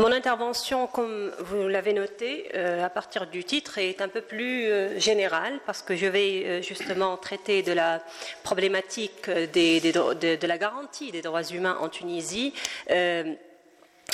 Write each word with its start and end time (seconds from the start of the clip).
Mon 0.00 0.12
intervention, 0.12 0.86
comme 0.86 1.30
vous 1.40 1.68
l'avez 1.68 1.92
noté, 1.92 2.50
euh, 2.54 2.82
à 2.82 2.88
partir 2.88 3.26
du 3.26 3.44
titre, 3.44 3.76
est 3.76 4.00
un 4.00 4.08
peu 4.08 4.22
plus 4.22 4.64
euh, 4.64 4.98
générale 4.98 5.60
parce 5.66 5.82
que 5.82 5.94
je 5.94 6.06
vais 6.06 6.42
euh, 6.46 6.62
justement 6.62 7.18
traiter 7.18 7.62
de 7.62 7.72
la 7.72 8.02
problématique 8.42 9.28
de, 9.28 10.46
la 10.46 10.56
garantie 10.56 11.12
des 11.12 11.20
droits 11.20 11.42
humains 11.42 11.76
en 11.82 11.90
Tunisie. 11.90 12.54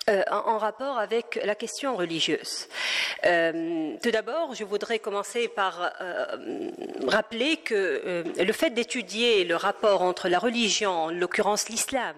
Euh, 0.08 0.22
en, 0.30 0.58
rapport 0.58 0.98
avec 0.98 1.40
la 1.44 1.56
question 1.56 1.96
religieuse. 1.96 2.68
Euh, 3.24 3.96
tout 4.00 4.12
d'abord, 4.12 4.54
je 4.54 4.62
voudrais 4.62 5.00
commencer 5.00 5.48
par 5.48 5.92
euh, 6.00 6.70
rappeler 7.08 7.56
que 7.56 8.24
le 8.38 8.52
fait 8.52 8.70
d'étudier 8.70 9.42
le 9.42 9.56
rapport 9.56 10.02
entre 10.02 10.28
la 10.28 10.38
religion, 10.38 10.92
en 10.92 11.10
l'occurrence 11.10 11.68
l'islam, 11.68 12.14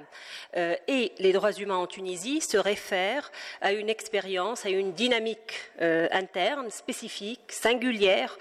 et 0.55 1.13
les 1.19 1.33
droits 1.33 1.53
humains 1.53 1.77
en 1.77 1.87
Tunisie 1.87 2.43
se 2.43 2.59
réfère 2.59 3.31
à 3.63 3.73
une 3.73 3.89
expérience, 3.89 4.67
à 4.67 4.71
une 4.71 4.93
dynamique 4.93 5.55
interne, 5.81 6.71
spécifique, 6.71 7.51
singulière, 7.51 8.39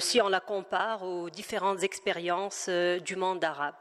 si 0.00 0.20
on 0.20 0.28
la 0.28 0.40
compare 0.40 1.02
aux 1.02 1.30
différentes 1.30 1.82
expériences 1.82 2.68
du 2.68 3.16
monde 3.16 3.44
arabe. 3.44 3.74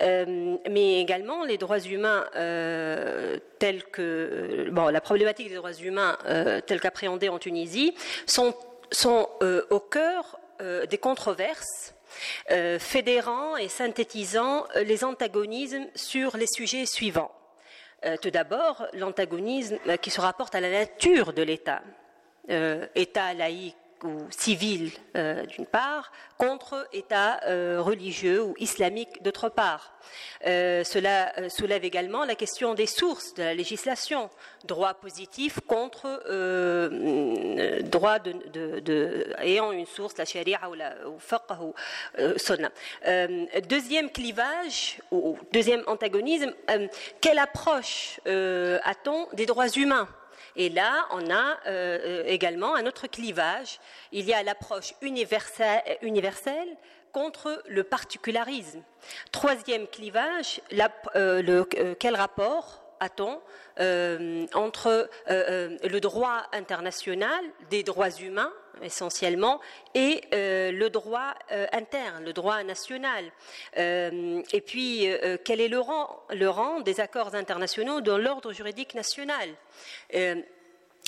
Euh, 0.00 0.56
mais 0.70 1.00
également 1.00 1.44
les 1.44 1.58
droits 1.58 1.80
humains 1.80 2.26
euh, 2.36 3.38
tels 3.58 3.84
que 3.84 4.68
bon, 4.70 4.88
la 4.88 5.00
problématique 5.00 5.48
des 5.48 5.56
droits 5.56 5.72
humains 5.72 6.18
euh, 6.26 6.60
telle 6.60 6.80
qu'appréhendée 6.80 7.28
en 7.28 7.38
Tunisie 7.38 7.94
sont, 8.26 8.54
sont 8.90 9.28
au 9.70 9.80
cœur 9.80 10.38
des 10.88 10.98
controverses. 10.98 11.94
fédérant 12.78 13.56
et 13.56 13.68
synthétisant 13.68 14.66
les 14.76 15.02
antagonismes 15.02 15.86
sur 15.96 16.36
les 16.36 16.46
sujets 16.46 16.86
suivants. 16.86 17.32
tout 18.22 18.30
d'abord, 18.30 18.86
l'antagonisme 18.92 19.78
qui 20.00 20.10
se 20.10 20.20
rapporte 20.20 20.54
à 20.54 20.60
la 20.60 20.70
nature 20.70 21.32
de 21.32 21.42
l'État. 21.42 21.82
État 22.94 23.34
laïque 23.34 23.76
ou 24.04 24.26
civil 24.30 24.92
euh, 25.16 25.44
d'une 25.46 25.66
part, 25.66 26.12
contre 26.38 26.86
État 26.92 27.40
euh, 27.46 27.80
religieux 27.80 28.42
ou 28.42 28.54
islamique 28.58 29.22
d'autre 29.22 29.48
part. 29.48 29.94
Euh, 30.46 30.84
cela 30.84 31.32
soulève 31.48 31.84
également 31.84 32.24
la 32.24 32.34
question 32.34 32.74
des 32.74 32.86
sources 32.86 33.34
de 33.34 33.42
la 33.42 33.54
législation, 33.54 34.28
droit 34.64 34.94
positif 34.94 35.60
contre 35.66 36.20
droit 37.82 38.18
ayant 39.38 39.72
une 39.72 39.86
source, 39.86 40.16
la 40.18 40.24
sharia 40.24 40.60
ou 40.68 40.74
la 40.74 40.94
ou 41.06 41.18
ou 41.62 41.74
sunna. 42.36 42.70
deuxième 43.68 44.10
clivage 44.10 44.98
ou 45.10 45.38
deuxième 45.52 45.82
antagonisme, 45.86 46.52
quelle 47.20 47.38
approche 47.38 48.20
a-t-on 48.26 49.28
des 49.32 49.46
droits 49.46 49.68
humains? 49.68 50.08
Et 50.56 50.68
là, 50.68 51.06
on 51.10 51.30
a 51.30 51.58
euh, 51.66 52.24
également 52.26 52.74
un 52.74 52.86
autre 52.86 53.06
clivage. 53.06 53.80
Il 54.12 54.24
y 54.24 54.34
a 54.34 54.42
l'approche 54.42 54.94
universelle, 55.00 56.76
contre 57.14 57.62
le 57.68 57.84
particularisme. 57.84 58.82
Troisième 59.30 59.86
clivage, 59.86 60.60
euh, 61.16 61.64
euh, 61.78 61.94
quel 61.98 62.16
rapport? 62.16 62.83
A-t-on 63.04 63.40
entre 64.54 65.08
le 65.28 65.98
droit 65.98 66.42
international 66.52 67.44
des 67.70 67.82
droits 67.82 68.10
humains 68.10 68.52
essentiellement, 68.82 69.60
et 69.94 70.22
euh, 70.32 70.72
le 70.72 70.90
droit 70.90 71.34
euh, 71.52 71.66
interne, 71.72 72.24
le 72.24 72.32
droit 72.32 72.62
national. 72.62 73.24
Euh, 73.78 74.42
et 74.52 74.60
puis, 74.60 75.08
quel 75.44 75.60
est 75.60 75.68
le 75.68 75.74
le 76.30 76.48
rang 76.48 76.80
des 76.80 77.00
accords 77.00 77.34
internationaux 77.34 78.00
dans 78.00 78.16
l'ordre 78.16 78.52
juridique 78.52 78.94
national? 78.94 79.48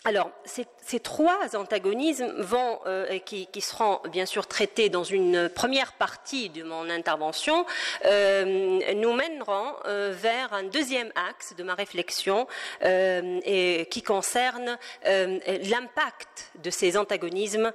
Alors, 0.07 0.31
ces, 0.45 1.01
trois 1.01 1.57
antagonismes 1.57 2.33
vont, 2.39 2.79
euh, 2.87 3.19
qui, 3.19 3.49
seront 3.61 3.99
bien 4.09 4.25
sûr 4.25 4.47
traités 4.47 4.89
dans 4.89 5.03
une 5.03 5.49
première 5.49 5.95
partie 5.95 6.49
de 6.49 6.63
mon 6.63 6.89
intervention, 6.89 7.67
euh, 8.05 8.95
nous 8.95 9.13
mèneront 9.15 9.73
euh, 9.87 10.15
vers 10.17 10.53
un 10.53 10.63
deuxième 10.63 11.11
axe 11.29 11.57
de 11.57 11.65
ma 11.65 11.75
réflexion 11.75 12.47
qui 12.81 14.03
concerne 14.05 14.79
l'impact 15.05 16.53
de 16.63 16.71
ces 16.71 16.97
antagonismes 16.97 17.73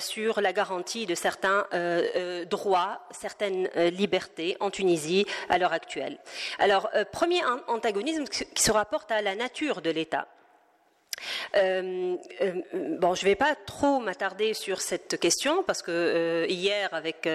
sur 0.00 0.40
la 0.40 0.52
garantie 0.52 1.06
de 1.06 1.14
certains 1.14 1.66
droits, 2.50 3.02
certaines 3.12 3.68
libertés 3.76 4.56
en 4.58 4.70
Tunisie 4.70 5.26
à 5.48 5.58
l'heure 5.58 5.72
actuelle. 5.72 6.18
Alors, 6.58 6.90
premier 7.12 7.40
antagonisme 7.68 8.24
qui 8.24 8.62
se 8.62 8.72
rapporte 8.72 9.12
à 9.12 9.22
la 9.22 9.36
nature 9.36 9.80
de 9.80 9.90
l'État. 9.90 10.26
Euh, 11.56 12.16
euh, 12.40 12.52
bon, 12.98 13.14
je 13.14 13.24
ne 13.24 13.30
vais 13.30 13.36
pas 13.36 13.54
trop 13.54 13.98
m'attarder 14.00 14.54
sur 14.54 14.80
cette 14.80 15.18
question 15.18 15.62
parce 15.62 15.82
que 15.82 15.90
euh, 15.90 16.46
hier, 16.48 16.92
avec 16.92 17.28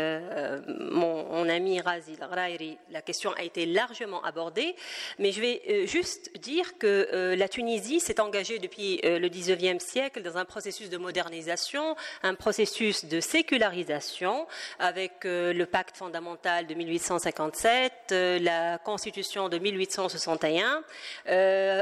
mon, 0.67 1.49
ami 1.49 1.81
Razi 1.81 2.15
Rairi, 2.21 2.77
la 2.91 3.01
question 3.01 3.33
a 3.33 3.43
été 3.43 3.65
largement 3.65 4.23
abordée. 4.23 4.75
Mais 5.19 5.31
je 5.31 5.41
vais 5.41 5.87
juste 5.87 6.37
dire 6.39 6.77
que 6.77 7.35
la 7.37 7.47
Tunisie 7.49 7.99
s'est 7.99 8.19
engagée 8.19 8.59
depuis 8.59 8.99
le 9.03 9.27
19e 9.27 9.79
siècle 9.79 10.21
dans 10.21 10.37
un 10.37 10.45
processus 10.45 10.89
de 10.89 10.97
modernisation, 10.97 11.95
un 12.23 12.33
processus 12.35 13.05
de 13.05 13.19
sécularisation 13.19 14.47
avec 14.79 15.23
le 15.25 15.63
pacte 15.65 15.97
fondamental 15.97 16.65
de 16.65 16.73
1857, 16.73 17.93
la 18.41 18.77
constitution 18.77 19.49
de 19.49 19.57
1861, 19.59 20.83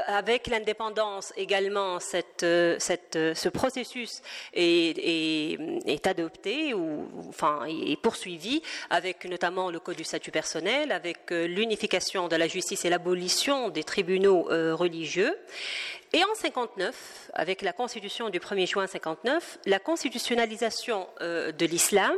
avec 0.08 0.48
l'indépendance 0.48 1.34
également 1.38 1.91
euh, 2.44 2.78
euh, 3.16 3.34
ce 3.36 3.50
processus 3.50 4.22
est, 4.54 6.08
adopté 6.08 6.74
ou 6.74 7.08
poursuivi 8.02 8.62
avec 8.90 9.26
notamment 9.26 9.70
le 9.70 9.80
code 9.80 9.98
du 9.98 10.04
statut 10.04 10.32
personnel, 10.32 10.92
avec 10.92 11.32
euh, 11.32 11.48
l'unification 11.48 12.28
de 12.28 12.36
la 12.36 12.48
justice 12.48 12.86
et 12.86 12.90
l'abolition 12.90 13.70
des 13.70 13.84
tribunaux 13.84 14.44
religieux. 14.76 15.38
Et 16.14 16.24
en 16.24 16.36
59, 16.36 17.32
avec 17.34 17.62
la 17.62 17.74
constitution 17.74 18.30
du 18.30 18.40
1er 18.40 18.68
juin 18.68 18.88
59, 18.88 19.60
la 19.66 19.80
constitutionnalisation 19.80 21.08
de 21.22 21.66
l'islam 21.66 22.14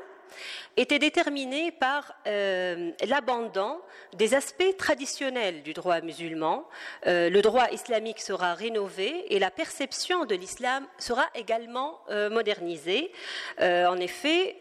était 0.78 1.00
déterminée 1.00 1.72
par 1.72 2.16
euh, 2.28 2.92
l'abandon 3.08 3.80
des 4.14 4.34
aspects 4.34 4.78
traditionnels 4.78 5.64
du 5.64 5.74
droit 5.74 6.02
musulman. 6.02 6.68
Euh, 7.08 7.30
le 7.30 7.42
droit 7.42 7.70
islamique 7.72 8.20
sera 8.20 8.54
rénové 8.54 9.34
et 9.34 9.40
la 9.40 9.52
perception 9.52 10.26
de 10.26 10.36
l'islam 10.36 10.86
sera 10.98 11.28
également 11.36 12.00
euh, 12.10 12.30
modernisée. 12.30 13.12
en 13.60 13.98
effet, 13.98 14.56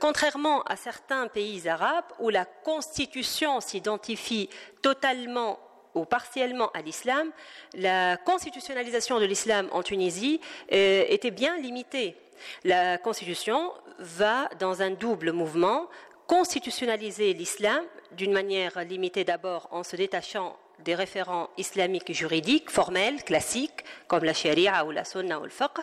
contrairement 0.00 0.62
à 0.62 0.76
certains 0.76 1.26
pays 1.26 1.68
arabes 1.68 2.04
où 2.20 2.28
la 2.30 2.44
constitution 2.44 3.60
s'identifie 3.60 4.48
totalement 4.82 5.58
ou 5.94 6.04
partiellement 6.04 6.70
à 6.72 6.82
l'islam, 6.82 7.30
la 7.74 8.16
constitutionnalisation 8.16 9.18
de 9.20 9.24
l'islam 9.24 9.68
en 9.72 9.82
Tunisie 9.82 10.40
était 10.70 11.30
bien 11.30 11.56
limitée. 11.58 12.16
La 12.64 12.98
Constitution 12.98 13.72
va 13.98 14.48
dans 14.58 14.82
un 14.82 14.90
double 14.90 15.32
mouvement, 15.32 15.88
constitutionnaliser 16.26 17.32
l'islam 17.32 17.82
d'une 18.12 18.32
manière 18.32 18.84
limitée 18.84 19.24
d'abord 19.24 19.68
en 19.70 19.82
se 19.82 19.96
détachant 19.96 20.56
des 20.84 20.94
référents 20.94 21.50
islamiques 21.56 22.12
juridiques, 22.12 22.70
formels, 22.70 23.24
classiques, 23.24 23.84
comme 24.06 24.24
la 24.24 24.34
sharia 24.34 24.84
ou 24.84 24.92
la 24.92 25.04
sunna 25.04 25.40
ou 25.40 25.44
le 25.44 25.50
fiqh, 25.50 25.80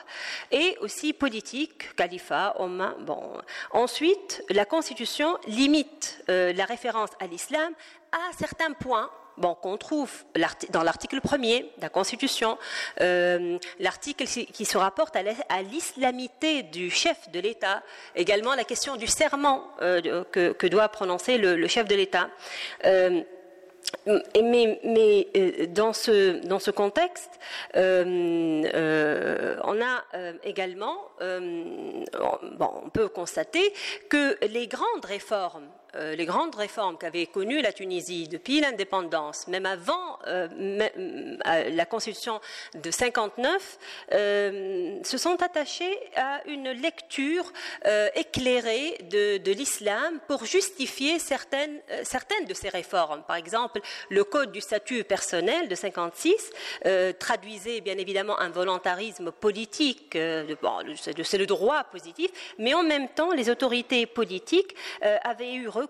et 0.51 0.77
aussi 0.79 1.11
politique, 1.11 1.93
califat. 1.95 2.55
Bon. 3.01 3.33
Ensuite, 3.71 4.43
la 4.49 4.65
Constitution 4.65 5.37
limite 5.47 6.23
euh, 6.29 6.53
la 6.53 6.65
référence 6.65 7.09
à 7.19 7.27
l'islam 7.27 7.73
à 8.11 8.31
certains 8.37 8.71
points 8.71 9.09
qu'on 9.41 9.77
trouve 9.77 10.11
dans 10.69 10.83
l'article 10.83 11.21
premier 11.21 11.61
de 11.77 11.81
la 11.81 11.89
Constitution, 11.89 12.57
euh, 13.01 13.57
l'article 13.79 14.25
qui 14.25 14.65
se 14.65 14.77
rapporte 14.77 15.15
à 15.15 15.61
l'islamité 15.61 16.63
du 16.63 16.89
chef 16.89 17.29
de 17.31 17.39
l'État, 17.39 17.83
également 18.15 18.55
la 18.55 18.63
question 18.63 18.95
du 18.95 19.07
serment 19.07 19.67
euh, 19.81 20.23
que, 20.31 20.67
doit 20.67 20.89
prononcer 20.89 21.37
le, 21.37 21.67
chef 21.67 21.87
de 21.87 21.95
l'État. 21.95 22.29
Euh, 22.85 23.21
mais, 24.05 25.67
dans, 25.69 25.93
ce, 25.93 26.45
dans 26.45 26.59
ce 26.59 26.71
contexte, 26.71 27.31
on 27.75 28.63
a 29.81 30.03
également, 30.43 30.97
on 31.21 32.89
peut 32.91 33.07
constater 33.09 33.73
que 34.09 34.37
les 34.47 34.67
grandes 34.67 35.05
réformes 35.05 35.69
euh, 35.95 36.15
les 36.15 36.25
grandes 36.25 36.55
réformes 36.55 36.97
qu'avait 36.97 37.25
connues 37.25 37.61
la 37.61 37.73
Tunisie 37.73 38.27
depuis 38.27 38.59
l'indépendance, 38.59 39.47
même 39.47 39.65
avant 39.65 40.19
euh, 40.27 40.47
la 41.45 41.85
constitution 41.85 42.39
de 42.73 42.91
59, 42.91 43.77
se 44.11 45.17
sont 45.17 45.41
attachés 45.41 45.97
à 46.15 46.41
une 46.47 46.69
lecture 46.71 47.51
éclairée 48.15 48.97
de, 49.09 49.51
l'islam 49.51 50.19
pour 50.27 50.45
justifier 50.45 51.19
certaines, 51.19 51.79
certaines 52.03 52.45
de 52.45 52.53
ces 52.53 52.69
réformes. 52.69 53.23
Par 53.23 53.35
exemple, 53.35 53.81
le 54.09 54.23
code 54.23 54.51
du 54.51 54.61
statut 54.61 55.03
personnel 55.03 55.67
de 55.67 55.75
56 55.75 56.51
traduisait 57.19 57.81
bien 57.81 57.97
évidemment 57.97 58.39
un 58.39 58.49
volontarisme 58.49 59.31
politique, 59.31 60.11
c'est 60.13 61.37
le 61.37 61.45
droit 61.45 61.83
positif, 61.85 62.31
mais 62.57 62.73
en 62.73 62.83
même 62.83 63.09
temps, 63.09 63.31
les 63.31 63.49
autorités 63.49 64.05
politiques 64.05 64.75
euh, 65.03 65.17
avaient 65.23 65.53
eu 65.53 65.67
recours 65.67 65.84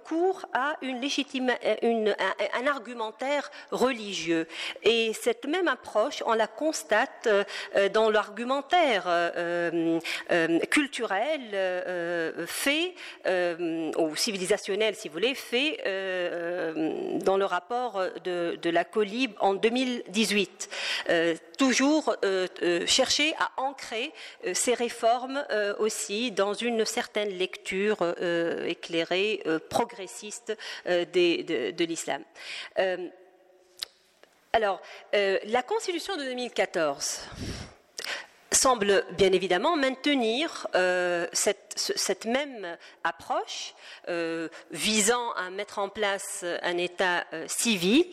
à 0.53 0.75
une 0.81 0.99
légitime, 1.01 1.51
euh, 1.63 2.13
un, 2.53 2.67
argumentaire 2.67 3.51
religieux. 3.71 4.47
Et 4.83 5.13
cette 5.13 5.45
même 5.45 5.67
approche, 5.67 6.23
on 6.25 6.33
la 6.33 6.47
constate 6.47 7.27
euh, 7.27 7.89
dans 7.89 8.09
l'argumentaire 8.09 9.05
culturel 10.69 11.41
fait, 12.47 12.95
ou 13.97 14.15
civilisationnel 14.15 14.95
si 14.95 15.07
vous 15.07 15.13
voulez, 15.13 15.35
fait 15.35 15.77
dans 17.23 17.37
le 17.37 17.45
rapport 17.45 18.01
de, 18.23 18.69
la 18.69 18.83
Colib 18.83 19.31
en 19.39 19.53
2018. 19.53 20.69
toujours 21.57 22.15
chercher 22.85 23.33
à 23.39 23.61
ancrer 23.61 24.11
ces 24.53 24.73
réformes 24.73 25.43
aussi 25.79 26.31
dans 26.31 26.53
une 26.53 26.85
certaine 26.85 27.29
lecture 27.29 27.97
euh, 28.01 28.65
éclairée, 28.65 29.41
euh, 29.45 29.59
progressiste 29.85 30.57
euh, 30.87 31.05
de, 31.05 31.83
l'islam. 31.83 32.23
alors, 34.53 34.81
la 35.13 35.63
Constitution 35.63 36.17
de 36.17 36.23
2014 36.23 37.21
semble 38.51 39.05
bien 39.11 39.31
évidemment 39.33 39.75
maintenir 39.75 40.67
cette, 41.33 42.25
même 42.25 42.77
approche 43.03 43.75
visant 44.71 45.31
à 45.33 45.49
mettre 45.49 45.79
en 45.79 45.89
place 45.89 46.45
un 46.61 46.77
État 46.77 47.25
civil, 47.47 48.05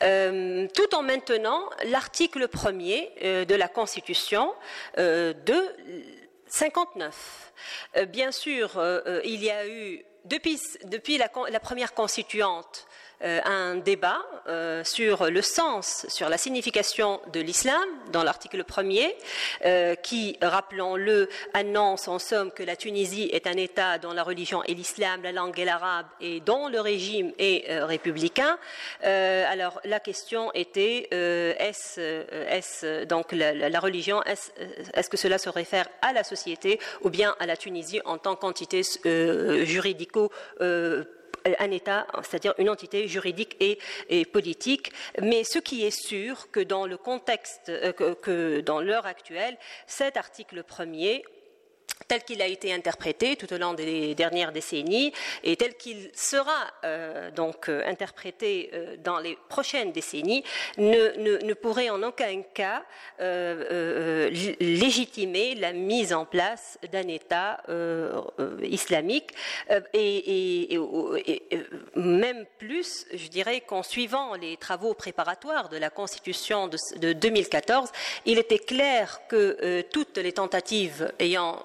tout 0.00 0.94
en 0.94 1.02
maintenant 1.02 1.68
l'article 1.84 2.48
premier 2.48 3.12
de 3.20 3.54
la 3.54 3.68
Constitution 3.68 4.54
de 4.96 5.74
59. 6.48 7.52
Euh, 7.96 8.06
bien 8.06 8.32
sûr, 8.32 8.78
euh, 8.78 9.00
euh, 9.06 9.20
il 9.24 9.42
y 9.42 9.50
a 9.50 9.66
eu, 9.66 10.04
depuis, 10.28 11.18
la, 11.18 11.60
première 11.60 11.94
constituante, 11.94 12.86
un 13.20 13.76
débat 13.76 14.20
euh, 14.48 14.82
sur 14.82 15.30
le 15.30 15.42
sens, 15.42 16.06
sur 16.08 16.30
la 16.30 16.38
signification 16.38 17.20
de 17.34 17.40
l'islam 17.40 17.86
dans 18.12 18.22
l'article 18.22 18.64
premier, 18.64 19.14
euh, 19.66 19.94
qui, 19.94 20.38
rappelons-le, 20.40 21.28
annonce 21.52 22.08
en 22.08 22.18
somme 22.18 22.50
que 22.50 22.62
la 22.62 22.74
Tunisie 22.74 23.28
est 23.30 23.46
un 23.46 23.58
État 23.58 23.98
dont 23.98 24.14
la 24.14 24.22
religion 24.22 24.62
est 24.64 24.72
l'islam, 24.72 25.22
la 25.22 25.32
langue 25.32 25.58
est 25.60 25.66
l'arabe 25.66 26.06
et 26.22 26.40
dont 26.40 26.68
le 26.68 26.80
régime 26.80 27.32
est 27.38 27.82
républicain. 27.84 28.58
alors 29.02 29.80
la 29.84 30.00
question 30.00 30.50
était 30.54 31.08
est-ce 31.12 33.04
donc 33.04 33.32
la, 33.32 33.80
religion 33.80 34.22
est-ce 34.22 35.10
que 35.10 35.16
cela 35.16 35.38
se 35.38 35.50
réfère 35.50 35.88
à 36.00 36.12
la 36.12 36.24
société 36.24 36.80
ou 37.02 37.10
bien 37.10 37.36
à 37.38 37.46
la 37.46 37.56
Tunisie 37.56 38.00
en 38.04 38.16
tant 38.16 38.36
qu'entité 38.36 38.82
juridico 39.64 40.30
un 41.58 41.70
État, 41.70 42.06
c'est-à-dire 42.22 42.54
une 42.58 42.70
entité 42.70 43.08
juridique 43.08 43.56
et, 43.60 43.78
politique. 44.26 44.92
Mais 45.20 45.44
ce 45.44 45.58
qui 45.58 45.84
est 45.84 45.90
sûr, 45.90 46.50
que 46.50 46.60
dans 46.60 46.86
le 46.86 46.96
contexte, 46.96 47.68
euh, 47.68 47.92
que 47.92 48.60
dans 48.60 48.80
l'heure 48.80 49.06
actuelle, 49.06 49.56
cet 49.86 50.16
article 50.16 50.62
premier 50.62 51.24
tel 52.08 52.24
qu'il 52.24 52.42
a 52.42 52.46
été 52.46 52.72
interprété 52.72 53.36
tout 53.36 53.52
au 53.52 53.58
long 53.58 53.74
des 53.74 54.14
dernières 54.14 54.50
décennies 54.50 55.12
et 55.44 55.56
tel 55.56 55.74
qu'il 55.74 56.10
sera 56.14 56.66
euh, 56.84 57.30
donc 57.30 57.68
euh, 57.68 57.82
interprété 57.86 58.70
euh, 58.72 58.96
dans 59.04 59.18
les 59.18 59.36
prochaines 59.48 59.92
décennies 59.92 60.42
ne, 60.78 61.52
pourrait 61.52 61.90
en 61.90 62.02
aucun 62.02 62.42
cas 62.54 62.82
légitimer 64.60 65.54
la 65.54 65.72
mise 65.72 66.14
en 66.14 66.24
place 66.24 66.78
d'un 66.90 67.06
État 67.08 67.60
islamique 68.62 69.32
et, 69.92 70.78
même 71.96 72.46
plus, 72.58 73.06
je 73.12 73.28
dirais 73.28 73.60
qu'en 73.60 73.82
suivant 73.82 74.34
les 74.34 74.56
travaux 74.56 74.94
préparatoires 74.94 75.68
de 75.68 75.76
la 75.76 75.90
Constitution 75.90 76.68
de, 76.68 76.78
de 76.98 77.12
2014, 77.12 77.90
il 78.24 78.38
était 78.38 78.60
clair 78.60 79.20
que 79.28 79.82
toutes 79.90 80.16
les 80.18 80.32
tentatives 80.32 81.12
ayant 81.18 81.60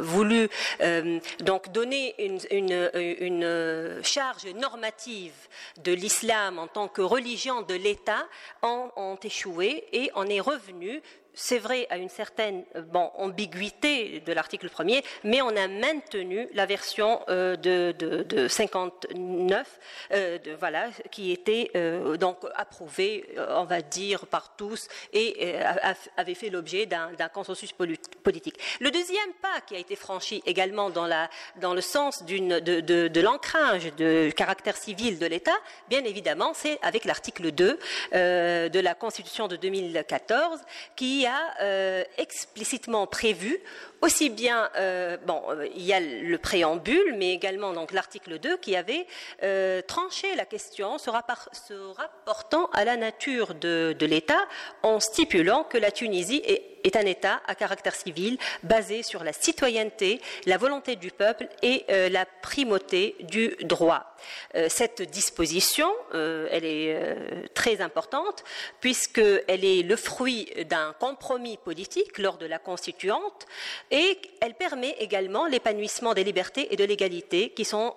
voulu 0.00 0.48
euh, 0.80 1.18
donc 1.40 1.72
donner 1.72 2.14
une, 2.50 4.00
charge 4.02 4.46
normative 4.54 5.34
de 5.82 5.92
l'islam 5.92 6.58
en 6.58 6.66
tant 6.66 6.88
que 6.88 7.02
religion 7.02 7.62
de 7.62 7.74
l'État 7.74 8.26
ont, 8.62 8.90
ont 8.96 9.16
échoué 9.22 9.84
et 9.92 10.10
on 10.14 10.26
est 10.26 10.40
revenu 10.40 11.02
c'est 11.34 11.58
vrai, 11.58 11.86
à 11.90 11.96
une 11.96 12.08
certaine 12.08 12.64
ambiguïté 13.16 14.20
de 14.20 14.32
l'article 14.32 14.68
1er, 14.68 15.02
mais 15.24 15.40
on 15.40 15.56
a 15.56 15.66
maintenu 15.68 16.48
la 16.54 16.66
version 16.66 17.20
euh, 17.28 17.56
de, 17.56 18.48
59, 18.48 19.80
euh, 20.12 20.38
voilà, 20.58 20.88
qui 21.10 21.32
était 21.32 21.70
euh, 21.74 22.16
donc 22.16 22.38
approuvée, 22.54 23.24
on 23.48 23.64
va 23.64 23.80
dire, 23.80 24.26
par 24.26 24.56
tous 24.56 24.88
et 25.12 25.54
avait 26.16 26.34
fait 26.34 26.50
l'objet 26.50 26.86
d'un 26.86 27.28
consensus 27.32 27.72
politique. 27.72 28.58
Le 28.80 28.90
deuxième 28.90 29.32
pas 29.40 29.60
qui 29.66 29.74
a 29.74 29.78
été 29.78 29.96
franchi 29.96 30.42
également 30.46 30.90
dans, 30.90 31.06
le 31.06 31.80
sens 31.80 32.24
de, 32.24 33.08
de 33.08 33.20
l'ancrage 33.20 33.94
de 33.96 34.30
caractère 34.30 34.76
civil 34.76 35.18
de 35.18 35.26
l'État, 35.26 35.56
bien 35.88 36.04
évidemment, 36.04 36.52
c'est 36.54 36.78
avec 36.82 37.04
l'article 37.04 37.52
2 37.52 37.78
de 38.12 38.80
la 38.80 38.94
Constitution 38.94 39.48
de 39.48 39.56
2014 39.56 40.60
qui 40.96 41.21
a 41.26 41.54
euh, 41.60 42.04
explicitement 42.18 43.06
prévu 43.06 43.60
aussi 44.00 44.30
bien, 44.30 44.68
euh, 44.76 45.16
bon, 45.26 45.42
euh, 45.50 45.66
il 45.76 45.82
y 45.82 45.92
a 45.92 46.00
le 46.00 46.36
préambule, 46.38 47.14
mais 47.16 47.32
également 47.32 47.72
donc 47.72 47.92
l'article 47.92 48.38
2 48.38 48.56
qui 48.56 48.74
avait 48.76 49.06
tranché 49.86 50.34
la 50.34 50.44
question 50.44 50.98
se, 50.98 51.10
rapportant 51.10 52.66
à 52.72 52.84
la 52.84 52.96
nature 52.96 53.54
de, 53.54 53.96
l'État 54.00 54.40
en 54.82 55.00
stipulant 55.00 55.64
que 55.64 55.78
la 55.78 55.90
Tunisie 55.90 56.42
est 56.84 56.96
un 56.96 57.06
État 57.06 57.40
à 57.46 57.54
caractère 57.54 57.94
civil 57.94 58.38
basé 58.62 59.02
sur 59.02 59.22
la 59.22 59.32
citoyenneté, 59.32 60.20
la 60.46 60.58
volonté 60.58 60.96
du 60.96 61.10
peuple 61.10 61.48
et 61.62 61.84
la 61.88 62.26
primauté 62.42 63.16
du 63.20 63.56
droit. 63.62 64.11
Euh, 64.54 64.66
cette 64.68 65.02
disposition, 65.02 65.90
euh, 66.14 66.48
elle 66.50 66.64
est 66.64 67.52
très 67.54 67.80
importante 67.80 68.44
puisqu'elle 68.80 69.64
est 69.64 69.82
le 69.82 69.96
fruit 69.96 70.48
d'un 70.68 70.94
compromis 70.98 71.56
politique 71.56 72.18
lors 72.18 72.38
de 72.38 72.46
la 72.46 72.58
constituante 72.58 73.46
et 73.90 74.18
elle 74.40 74.54
permet 74.54 74.96
également 74.98 75.46
l'épanouissement 75.46 76.14
des 76.14 76.24
libertés 76.24 76.72
et 76.72 76.76
de 76.76 76.84
l'égalité 76.84 77.50
qui 77.50 77.64
sont 77.64 77.94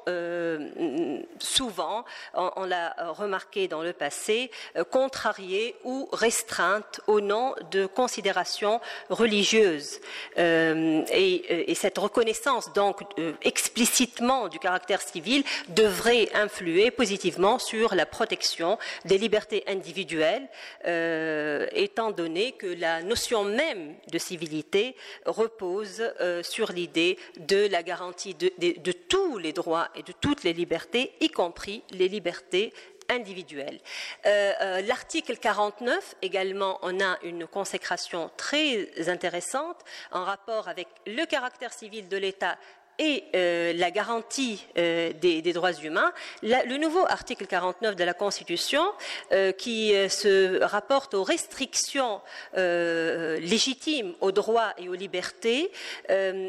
souvent, 1.40 2.06
on, 2.34 2.66
l'a 2.66 2.96
remarqué 3.10 3.68
dans 3.68 3.82
le 3.82 3.94
passé, 3.94 4.52
contrariées 4.92 5.76
ou 5.84 6.10
restreintes 6.12 7.02
au 7.08 7.22
nom 7.22 7.56
de 7.72 7.86
considérations 7.86 8.80
religieuse. 9.10 10.00
Euh, 10.38 11.04
et, 11.12 11.74
cette 11.76 11.98
reconnaissance, 11.98 12.72
donc, 12.74 13.02
euh, 13.20 13.34
explicitement 13.42 14.48
du 14.48 14.60
caractère 14.60 15.02
civil, 15.02 15.44
devrait 15.70 16.15
influer 16.34 16.92
positivement 16.92 17.60
sur 17.60 17.96
la 17.96 18.06
protection 18.06 18.78
des 19.06 19.18
libertés 19.18 19.64
individuelles, 19.68 20.48
euh, 20.86 21.68
étant 21.72 22.12
donné 22.12 22.54
que 22.54 22.68
la 22.68 23.02
notion 23.02 23.44
même 23.44 23.96
de 24.12 24.18
civilité 24.18 24.96
repose 25.26 26.04
sur 26.44 26.72
l'idée 26.72 27.18
de 27.38 27.68
la 27.68 27.84
garantie 27.84 28.34
de 28.34 28.92
tous 28.92 29.38
les 29.38 29.54
droits 29.54 29.90
et 29.96 30.04
de 30.04 30.12
toutes 30.12 30.44
les 30.44 30.54
libertés, 30.54 31.14
y 31.20 31.30
compris 31.30 31.84
les 31.92 32.08
libertés 32.08 32.74
individuelle. 33.10 33.80
Euh, 34.26 34.54
euh, 34.62 34.82
l'article 34.82 35.38
49 35.38 36.16
également 36.22 36.80
on 36.82 37.00
a 37.00 37.18
une 37.24 37.48
consécration 37.48 38.30
très 38.38 39.10
intéressante 39.10 39.78
en 40.12 40.24
rapport 40.24 40.68
avec 40.68 40.88
le 41.06 41.26
caractère 41.26 41.74
civil 41.74 42.08
de 42.08 42.18
l'État 42.18 42.58
et 43.00 43.26
euh, 43.36 43.74
la 43.74 43.92
garantie 43.92 44.66
euh, 44.78 45.12
des, 45.14 45.42
droits 45.54 45.74
humains, 45.74 46.12
le 46.42 46.78
nouveau 46.78 47.06
article 47.08 47.46
49 47.46 47.96
de 47.96 48.04
la 48.04 48.14
Constitution 48.14 48.84
euh, 49.32 49.52
qui 49.52 49.94
se 50.10 50.62
rapporte 50.64 51.14
aux 51.14 51.24
restrictions 51.24 52.22
légitimes 52.56 54.14
aux 54.22 54.32
droits 54.32 54.74
et 54.78 54.90
aux 54.90 54.94
libertés, 54.94 55.72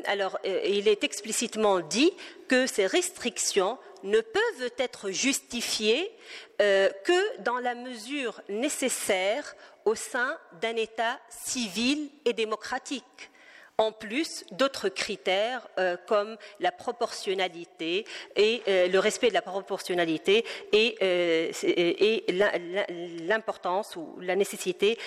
alors 0.07 0.39
il 0.45 0.89
est 0.89 1.05
explicitement 1.05 1.81
dit 1.81 2.13
que 2.49 2.67
ces 2.67 2.87
restrictions 2.87 3.79
ne 4.03 4.21
peuvent 4.21 4.71
être 4.79 5.11
justifiées 5.11 6.11
que 6.59 7.43
dans 7.43 7.59
la 7.59 7.75
mesure 7.75 8.41
nécessaire 8.49 9.55
au 9.85 9.95
sein 9.95 10.37
d'un 10.61 10.77
État 10.77 11.19
civil 11.29 12.11
et 12.25 12.33
démocratique 12.33 13.31
en 13.79 13.93
plus 13.93 14.45
d'autres 14.53 14.89
critères 14.89 15.69
euh, 15.79 15.97
comme 16.07 16.37
la 16.61 16.73
proportionnalité 16.73 18.07
et 18.35 18.63
euh, 18.69 18.89
le 18.89 18.99
respect 18.99 19.29
de 19.29 19.35
la 19.35 19.43
proportionnalité 19.43 20.45
et, 20.73 20.97
euh, 21.03 21.51
l'importance 23.27 23.97
ou 23.97 24.19
la 24.21 24.37
nécessité 24.37 24.99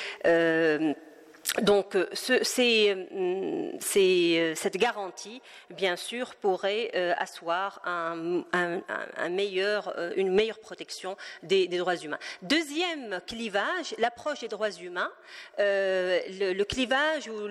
donc, 1.62 1.96
euh, 1.96 2.08
euh, 2.30 3.74
euh, 3.98 4.54
cette 4.56 4.78
garantie, 4.78 5.42
bien 5.72 5.96
sûr, 5.96 6.36
pourrait 6.36 6.92
asseoir 7.18 7.82
une 8.16 9.26
meilleure 9.30 10.60
protection 10.62 11.18
des, 11.44 11.68
droits 11.68 11.96
humains. 11.96 12.20
Deuxième 12.42 13.20
clivage, 13.26 13.96
l'approche 13.98 14.42
des 14.42 14.48
droits 14.48 14.72
humains, 14.72 15.12
le, 15.58 16.64
clivage 16.64 17.28
ou 17.28 17.48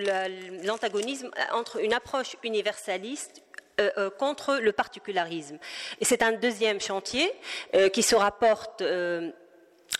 l'antagonisme 0.64 1.30
entre 1.52 1.82
une 1.82 1.92
approche 1.92 2.36
universaliste 2.44 3.42
contre 4.18 4.56
le 4.56 4.72
particularisme. 4.72 5.58
Et 6.00 6.04
c'est 6.04 6.22
un 6.22 6.32
deuxième 6.32 6.80
chantier 6.80 7.32
qui 7.92 8.02
se 8.02 8.14
rapporte 8.14 8.82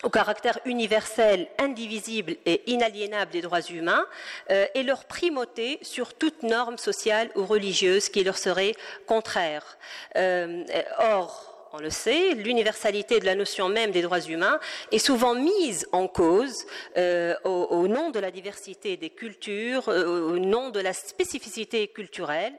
au 0.03 0.09
caractère 0.09 0.59
universel, 0.65 1.47
indivisible 1.57 2.37
et 2.45 2.71
inaliénable 2.71 3.31
des 3.31 3.41
droits 3.41 3.61
humains 3.61 4.05
euh, 4.49 4.65
et 4.73 4.83
leur 4.83 5.05
primauté 5.05 5.79
sur 5.81 6.13
toute 6.13 6.43
norme 6.43 6.77
sociale 6.77 7.29
ou 7.35 7.45
religieuse 7.45 8.09
qui 8.09 8.23
leur 8.23 8.37
serait 8.37 8.75
contraire. 9.07 9.77
Euh, 10.15 10.63
or, 10.99 11.69
on 11.73 11.79
le 11.79 11.89
sait, 11.89 12.33
l'universalité 12.33 13.19
de 13.19 13.25
la 13.25 13.35
notion 13.35 13.69
même 13.69 13.91
des 13.91 14.01
droits 14.01 14.21
humains 14.21 14.59
est 14.91 14.99
souvent 14.99 15.35
mise 15.35 15.87
en 15.91 16.07
cause 16.07 16.65
euh, 16.97 17.35
au, 17.43 17.87
nom 17.87 18.09
de 18.09 18.19
la 18.19 18.31
diversité 18.31 18.97
des 18.97 19.11
cultures, 19.11 19.87
au 19.87 20.39
nom 20.39 20.69
de 20.69 20.79
la 20.79 20.93
spécificité 20.93 21.87
culturelle. 21.89 22.53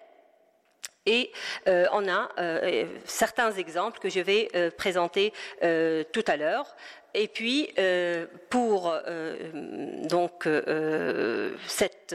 Et 1.06 1.32
on 1.66 2.08
a 2.08 2.28
certains 3.04 3.52
exemples 3.52 3.98
que 3.98 4.10
je 4.10 4.20
vais 4.20 4.48
présenter 4.76 5.32
tout 5.60 6.24
à 6.26 6.36
l'heure. 6.36 6.76
Et 7.14 7.26
puis, 7.26 7.70
euh, 7.78 8.26
pour 8.50 8.92
euh, 8.92 9.34
donc 10.08 10.46
euh, 10.46 11.50
cette, 11.66 12.14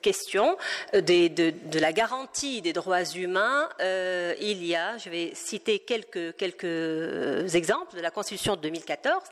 question 0.00 0.56
de, 0.94 1.78
la 1.78 1.92
garantie 1.92 2.62
des 2.62 2.72
droits 2.72 3.04
humains, 3.04 3.68
il 3.80 4.64
y 4.64 4.74
a, 4.74 4.96
je 4.98 5.10
vais 5.10 5.32
citer 5.34 5.78
quelques, 5.80 6.36
quelques 6.36 7.54
exemples 7.54 7.96
de 7.96 8.00
la 8.00 8.10
Constitution 8.10 8.56
de 8.56 8.60
2014, 8.62 9.22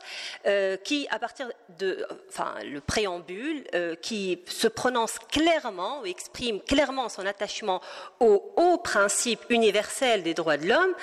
qui, 0.83 1.07
à 1.09 1.19
partir 1.19 1.51
de, 1.77 2.05
enfin, 2.29 2.55
le 2.63 2.81
préambule, 2.81 3.63
qui 4.01 4.39
se 4.47 4.67
prononce 4.67 5.19
clairement 5.31 6.01
ou 6.01 6.05
exprime 6.05 6.61
clairement 6.61 7.09
son 7.09 7.25
attachement 7.25 7.81
au 8.19 8.53
haut 8.57 8.77
principe 8.77 9.41
universel 9.49 10.23
des 10.23 10.33
droits 10.33 10.57
de 10.57 10.67
l'homme. 10.67 10.95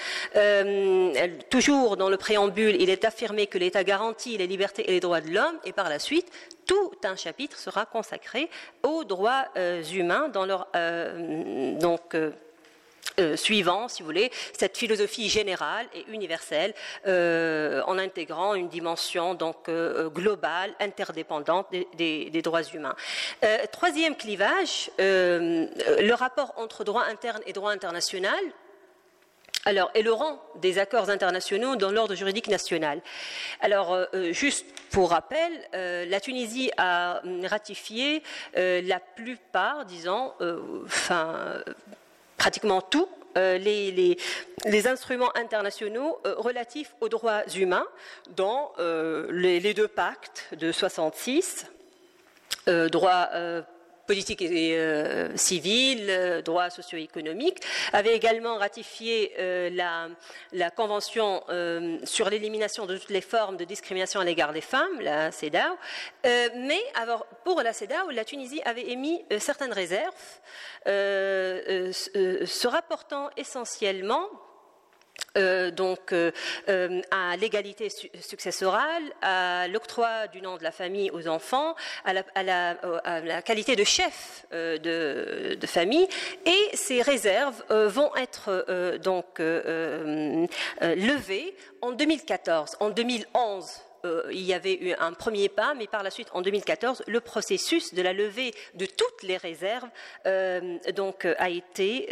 toujours 1.51 1.97
dans 1.97 2.09
le 2.09 2.17
préambule, 2.17 2.77
il 2.81 2.91
est 2.91 3.05
affirmé 3.05 3.47
que 3.47 3.59
l'État 3.59 3.85
garantit 3.89 4.37
les 4.37 4.47
libertés 4.47 4.85
et 4.89 4.93
les 4.93 5.01
droits 5.01 5.23
de 5.23 5.31
l'homme, 5.31 5.59
et 5.65 5.73
par 5.73 5.89
la 5.89 5.99
suite, 5.99 6.31
tout 6.67 6.93
un 7.05 7.17
chapitre 7.17 7.57
sera 7.57 7.87
consacré 7.87 8.51
aux 8.83 9.03
droits 9.05 9.47
euh, 9.57 9.83
humains 9.83 10.29
dans 10.29 10.45
leur 10.45 10.69
euh, 10.77 11.75
euh, 13.19 13.37
suivant, 13.37 13.89
si 13.89 14.03
vous 14.03 14.07
voulez, 14.07 14.31
cette 14.53 14.77
philosophie 14.77 15.31
générale 15.31 15.87
et 15.95 16.05
universelle 16.13 16.75
en 17.07 17.99
intégrant 17.99 18.55
une 18.55 18.69
dimension 18.69 19.37
globale, 20.15 20.71
interdépendante 20.79 21.67
des 21.97 22.43
droits 22.43 22.63
humains. 22.63 22.95
troisième 23.73 24.15
clivage, 24.15 24.91
le 24.99 26.13
rapport 26.15 26.53
entre 26.57 26.85
droit 26.85 27.05
interne 27.05 27.43
et 27.47 27.53
droit 27.55 27.73
international 27.73 28.45
alors, 29.69 29.91
et 29.95 30.01
le 30.01 30.15
rang 30.15 30.43
des 30.63 30.79
accords 30.79 31.11
internationaux 31.11 31.77
dans 31.77 31.91
l'ordre 31.91 32.15
juridique 32.15 32.49
national. 32.49 33.03
Alors, 33.61 33.93
euh, 33.93 34.07
euh, 34.15 34.33
juste 34.33 34.65
pour 34.91 35.11
rappel, 35.11 35.53
euh, 35.75 36.07
la 36.07 36.21
Tunisie 36.21 36.71
a 36.79 37.21
ratifié 37.45 38.23
la 38.55 38.99
plupart, 38.99 39.85
disons, 39.85 40.33
enfin, 40.87 41.63
pratiquement 42.39 42.81
tous 42.81 43.11
les, 43.37 44.17
instruments 44.87 45.37
internationaux 45.37 46.19
relatifs 46.25 46.95
aux 47.03 47.11
droits 47.11 47.43
humains 47.55 47.87
dans 48.37 48.73
les, 48.79 49.61
les, 49.61 49.75
deux 49.75 49.89
pactes 49.89 50.49
de 50.53 50.73
66, 50.73 51.67
droits 52.67 53.29
politique 54.09 54.41
et 54.41 54.77
euh, 54.79 55.37
civile, 55.37 56.07
euh, 56.09 56.43
droit 56.43 56.71
socio-économique, 56.71 57.59
avait 57.93 58.17
également 58.17 58.57
ratifié 58.57 59.35
euh, 59.39 59.71
la, 59.71 60.71
Convention 60.71 61.43
sur 62.05 62.31
l'élimination 62.31 62.87
de 62.87 62.97
toutes 62.97 63.11
les 63.11 63.21
formes 63.21 63.57
de 63.57 63.65
discrimination 63.65 64.21
à 64.21 64.25
l'égard 64.25 64.53
des 64.53 64.61
femmes, 64.61 65.01
la 65.01 65.33
CEDAW. 65.33 65.77
mais 66.25 66.81
pour 67.45 67.63
la 67.63 67.73
CEDAW, 67.73 68.11
la 68.11 68.25
Tunisie 68.25 68.63
avait 68.65 68.89
émis 68.89 69.21
certaines 69.39 69.73
réserves, 69.73 70.13
se 70.87 72.67
rapportant 72.69 73.31
essentiellement 73.37 74.29
euh, 75.37 75.71
donc 75.71 76.13
euh, 76.13 76.33
euh, 76.69 77.01
à 77.11 77.37
l'égalité 77.37 77.89
successorale, 78.21 79.03
à 79.23 79.69
l'octroi 79.69 80.27
du 80.29 80.41
nom 80.41 80.57
de 80.57 80.63
la 80.63 80.73
famille 80.73 81.11
aux 81.11 81.29
enfants, 81.29 81.75
à 82.05 82.13
la, 82.43 83.43
qualité 83.43 83.77
de 83.77 83.85
chef 83.85 84.47
de, 84.51 85.55
de, 85.55 85.67
famille, 85.67 86.09
et 86.47 86.71
ces 86.75 87.03
réserves 87.03 87.63
vont 87.71 88.11
être 88.17 88.99
donc 89.03 89.39
levées 90.81 91.55
en 91.83 91.93
2014. 91.93 92.77
En 92.81 92.91
2011, 92.91 93.67
euh, 94.09 94.33
il 94.33 94.43
y 94.43 94.55
avait 94.55 94.75
eu 94.75 94.95
un 94.99 95.13
premier 95.13 95.49
pas, 95.49 95.75
mais 95.75 95.87
par 95.87 96.03
la 96.03 96.11
suite, 96.11 96.29
en 96.33 96.43
2014, 96.43 97.05
le 97.07 97.21
processus 97.21 97.95
de 97.95 98.03
la 98.03 98.13
levée 98.13 98.55
de 98.75 98.87
toutes 98.87 99.23
les 99.23 99.37
réserves 99.37 99.89
euh, 100.27 100.79
donc, 100.95 101.25
euh, 101.25 101.35
a 101.39 101.51
été 101.51 102.09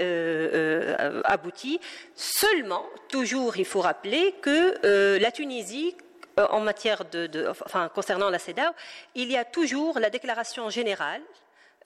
abouti. 1.25 1.81
Seulement, 2.15 2.87
toujours, 3.09 3.57
il 3.57 3.65
faut 3.65 3.81
rappeler 3.81 4.35
que 4.41 5.19
la 5.19 5.31
Tunisie 5.31 5.97
en 6.37 6.61
matière 6.61 7.05
de, 7.07 7.49
enfin, 7.49 7.89
concernant 7.89 8.29
la 8.29 8.39
CEDAW, 8.39 8.73
il 9.15 9.31
y 9.31 9.37
a 9.37 9.45
toujours 9.45 9.99
la 9.99 10.11
déclaration 10.11 10.69
générale 10.69 11.23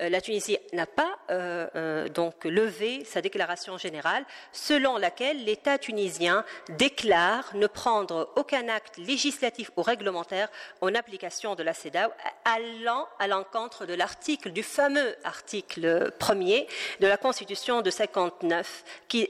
la 0.08 0.20
Tunisie 0.20 0.56
n'a 0.72 0.86
pas 0.86 1.18
euh, 1.30 1.66
euh, 1.76 2.08
donc 2.08 2.44
levé 2.44 3.04
sa 3.04 3.20
déclaration 3.20 3.76
générale 3.78 4.24
selon 4.52 4.96
laquelle 4.96 5.44
l'État 5.44 5.78
tunisien 5.78 6.44
déclare 6.70 7.50
ne 7.54 7.66
prendre 7.66 8.30
aucun 8.36 8.68
acte 8.68 8.96
législatif 8.98 9.70
ou 9.76 9.82
réglementaire 9.82 10.48
en 10.80 10.94
application 10.94 11.54
de 11.54 11.62
la 11.62 11.74
CEDAW 11.74 12.10
allant 12.44 13.08
à 13.18 13.26
l'encontre 13.26 13.86
de 13.86 13.94
l'article 13.94 14.50
du 14.50 14.62
fameux 14.62 15.16
article 15.24 16.12
premier 16.18 16.66
de 17.00 17.06
la 17.06 17.16
Constitution 17.16 17.82
de 17.82 17.90
59 17.90 18.84
qui, 19.08 19.28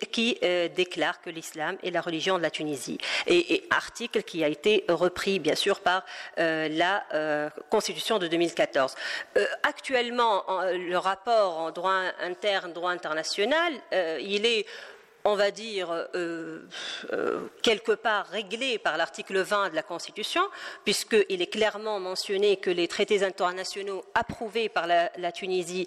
déclare 0.75 1.21
que 1.21 1.31
l'islam 1.31 1.77
est 1.83 1.91
la 1.91 2.01
religion 2.01 2.39
de 2.39 2.43
la 2.43 2.51
Tunisie 2.51 2.99
et, 3.27 3.65
article 3.71 4.23
qui 4.23 4.45
a 4.45 4.49
été 4.49 4.85
repris 4.89 5.39
bien 5.39 5.55
sûr 5.55 5.81
par 5.81 6.05
la 6.37 7.05
Constitution 7.71 8.19
de 8.19 8.29
2014. 8.29 8.95
actuellement 9.63 10.45
le 10.65 10.97
rapport 10.97 11.59
en 11.59 11.71
droit 11.71 12.03
interne, 12.21 12.73
droit 12.73 12.91
international, 12.91 13.73
euh, 13.93 14.19
il 14.21 14.47
est 14.47 14.67
on 15.25 15.35
va 15.35 15.51
dire, 15.51 15.91
euh, 15.93 16.67
euh, 17.13 17.41
quelque 17.63 17.93
part 17.93 18.27
réglé 18.29 18.79
par 18.79 18.97
l'article 18.97 19.41
20 19.41 19.69
de 19.69 19.75
la 19.75 19.83
Constitution, 19.83 20.41
puisqu'il 20.83 21.43
est 21.43 21.53
clairement 21.53 22.01
mentionné 22.01 22.57
que 22.57 22.71
les 22.71 22.89
traités 22.89 23.23
internationaux 23.23 24.03
approuvés 24.15 24.71
par 24.71 24.87
la, 24.87 25.33
Tunisie 25.33 25.87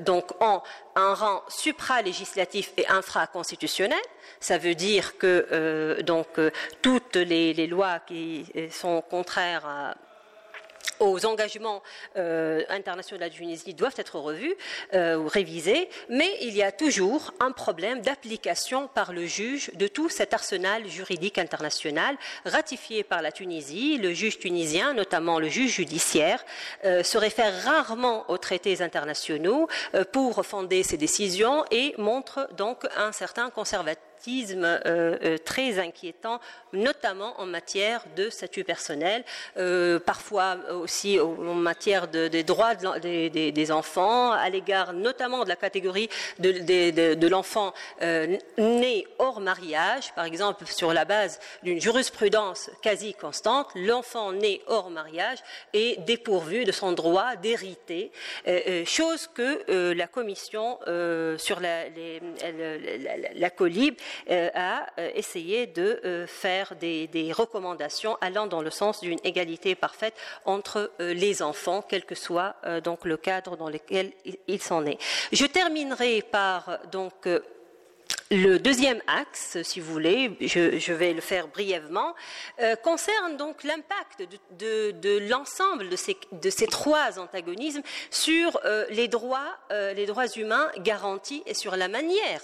donc 0.00 0.32
ont 0.42 0.62
un 0.96 1.14
rang 1.14 1.44
supralégislatif 1.46 2.72
et 2.76 2.88
infraconstitutionnel. 2.88 4.02
Ça 4.40 4.58
veut 4.58 4.74
dire 4.74 5.16
que 5.16 6.02
donc 6.02 6.26
toutes 6.82 7.14
les, 7.14 7.54
lois 7.68 8.00
qui 8.00 8.44
sont 8.72 9.00
contraires 9.00 9.64
à 9.64 9.94
aux 10.98 11.24
engagements 11.26 11.82
euh, 12.16 12.62
internationaux 12.68 13.18
de 13.18 13.24
la 13.24 13.30
Tunisie 13.30 13.74
doivent 13.74 13.94
être 13.96 14.18
revus 14.18 14.54
euh, 14.94 15.16
ou 15.16 15.28
révisés, 15.28 15.88
mais 16.08 16.30
il 16.40 16.54
y 16.54 16.62
a 16.62 16.72
toujours 16.72 17.32
un 17.40 17.52
problème 17.52 18.00
d'application 18.00 18.88
par 18.88 19.12
le 19.12 19.26
juge 19.26 19.70
de 19.74 19.86
tout 19.86 20.08
cet 20.08 20.34
arsenal 20.34 20.86
juridique 20.88 21.38
international 21.38 22.16
ratifié 22.44 23.02
par 23.02 23.22
la 23.22 23.32
Tunisie. 23.32 23.98
Le 23.98 24.12
juge 24.12 24.38
tunisien, 24.38 24.94
notamment 24.94 25.38
le 25.38 25.48
juge 25.48 25.72
judiciaire, 25.72 26.44
euh, 26.84 27.02
se 27.02 27.18
réfère 27.18 27.64
rarement 27.64 28.30
aux 28.30 28.38
traités 28.38 28.82
internationaux 28.82 29.68
pour 30.12 30.44
fonder 30.44 30.82
ses 30.82 30.96
décisions 30.96 31.64
et 31.70 31.94
montre 31.98 32.48
donc 32.56 32.86
un 32.96 33.12
certain 33.12 33.50
conservatisme 33.50 34.09
euh, 34.28 35.16
euh, 35.24 35.38
très 35.38 35.78
inquiétant, 35.78 36.40
notamment 36.72 37.40
en 37.40 37.46
matière 37.46 38.04
de 38.16 38.28
statut 38.28 38.64
personnel, 38.64 39.24
euh, 39.56 39.98
parfois 39.98 40.56
aussi 40.70 41.18
en 41.18 41.54
matière 41.54 42.06
des 42.08 42.42
droits 42.44 42.74
des, 42.74 43.72
enfants, 43.72 44.32
à 44.32 44.48
l'égard 44.50 44.92
notamment 44.92 45.44
de 45.44 45.48
la 45.48 45.56
catégorie 45.56 46.08
de, 46.38 47.26
l'enfant 47.28 47.72
né 48.58 49.06
hors 49.18 49.40
mariage, 49.40 50.12
par 50.14 50.24
exemple 50.24 50.66
sur 50.66 50.92
la 50.92 51.04
base 51.04 51.38
d'une 51.62 51.80
jurisprudence 51.80 52.70
quasi 52.82 53.14
constante, 53.14 53.68
l'enfant 53.74 54.32
né 54.32 54.60
hors 54.66 54.90
mariage 54.90 55.38
est 55.72 56.00
dépourvu 56.00 56.64
de 56.64 56.72
son 56.72 56.92
droit 56.92 57.36
d'hériter, 57.36 58.10
chose 58.84 59.28
que 59.32 59.92
la 59.92 60.06
commission 60.06 60.78
sur 61.38 61.60
la, 61.60 61.84
la 63.34 63.50
colib 63.50 63.94
euh, 64.30 64.80
essayé 65.14 65.66
de 65.66 66.00
euh, 66.04 66.26
faire 66.26 66.74
des, 66.76 67.08
recommandations 67.32 68.16
allant 68.20 68.46
dans 68.46 68.62
le 68.62 68.70
sens 68.70 69.00
d'une 69.00 69.18
égalité 69.24 69.74
parfaite 69.74 70.14
entre 70.44 70.90
les 70.98 71.42
enfants, 71.42 71.84
quel 71.86 72.04
que 72.04 72.14
soit 72.14 72.56
donc 72.82 73.04
le 73.04 73.16
cadre 73.16 73.56
dans 73.56 73.68
lequel 73.68 74.12
ils 74.48 74.62
sont 74.62 74.80
nés. 74.82 74.98
Je 75.32 75.46
terminerai 75.46 76.22
par 76.22 76.78
donc 76.90 77.28
le 78.30 78.58
deuxième 78.58 79.02
axe, 79.08 79.58
si 79.62 79.80
vous 79.80 79.92
voulez, 79.92 80.36
je, 80.40 80.92
vais 80.92 81.12
le 81.12 81.20
faire 81.20 81.48
brièvement, 81.48 82.14
euh, 82.60 82.76
concerne 82.76 83.36
donc 83.36 83.64
l'impact 83.64 84.22
de, 84.56 85.28
l'ensemble 85.28 85.88
de 85.88 85.96
ces, 86.50 86.66
trois 86.68 87.18
antagonismes 87.18 87.82
sur 88.10 88.60
euh, 88.64 88.86
les, 88.90 89.08
droits, 89.08 89.56
euh, 89.72 89.94
les 89.94 90.06
droits 90.06 90.28
humains 90.28 90.70
garantis 90.78 91.42
et 91.46 91.54
sur 91.54 91.74
la 91.74 91.88
manière 91.88 92.40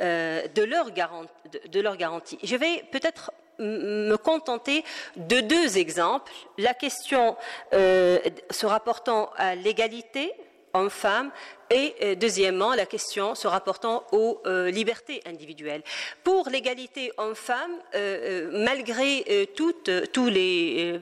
de, 0.00 0.64
leur 0.64 0.90
de 0.90 1.80
leur 1.80 1.96
garantie. 1.96 2.38
Je 2.42 2.56
vais 2.56 2.84
peut-être 2.90 3.30
me 3.58 4.16
contenter 4.16 4.84
de 5.16 5.40
deux 5.40 5.76
exemples. 5.76 6.32
La 6.56 6.72
question 6.72 7.36
se 7.72 8.66
rapportant 8.66 9.30
à 9.36 9.54
l'égalité 9.54 10.32
homme-femme 10.76 11.30
et 11.70 11.94
euh, 12.02 12.14
deuxièmement, 12.14 12.74
la 12.74 12.86
question 12.86 13.34
se 13.34 13.48
rapportant 13.48 14.04
aux 14.12 14.40
euh, 14.46 14.70
libertés 14.70 15.20
individuelles. 15.26 15.82
Pour 16.22 16.48
l'égalité 16.48 17.12
homme-femme, 17.16 17.72
euh, 17.94 18.50
malgré 18.52 19.48
toutes, 19.56 19.90
tous 20.12 20.28
les, 20.28 21.00